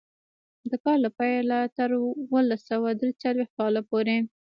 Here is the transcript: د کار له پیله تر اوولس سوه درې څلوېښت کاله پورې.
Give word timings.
د 0.69 0.71
کار 0.83 0.97
له 1.05 1.09
پیله 1.17 1.59
تر 1.77 1.89
اوولس 1.97 2.61
سوه 2.71 2.89
درې 2.99 3.11
څلوېښت 3.21 3.53
کاله 3.59 3.81
پورې. 3.89 4.17